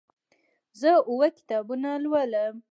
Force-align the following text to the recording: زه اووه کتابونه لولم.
زه 0.79 0.89
اووه 1.09 1.27
کتابونه 1.37 1.89
لولم. 2.03 2.55